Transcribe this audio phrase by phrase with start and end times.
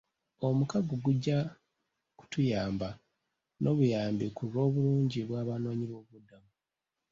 [0.47, 1.37] Omukago gujja
[2.17, 2.89] kutuyamba
[3.61, 6.51] n'obuyambi ku lw'obulungi bw'abanoonyiboobubudamu.